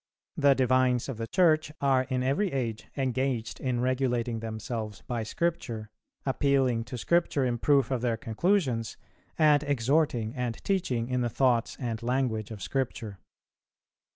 The 0.35 0.55
divines 0.55 1.07
of 1.09 1.17
the 1.17 1.27
Church 1.27 1.71
are 1.79 2.05
in 2.09 2.23
every 2.23 2.51
age 2.51 2.87
engaged 2.97 3.59
in 3.59 3.81
regulating 3.81 4.39
themselves 4.39 5.03
by 5.05 5.21
Scripture, 5.21 5.91
appealing 6.25 6.85
to 6.85 6.97
Scripture 6.97 7.45
in 7.45 7.59
proof 7.59 7.91
of 7.91 8.01
their 8.01 8.17
conclusions, 8.17 8.97
and 9.37 9.61
exhorting 9.63 10.33
and 10.35 10.55
teaching 10.63 11.07
in 11.07 11.21
the 11.21 11.29
thoughts 11.29 11.77
and 11.79 12.01
language 12.01 12.49
of 12.49 12.63
Scripture. 12.63 13.19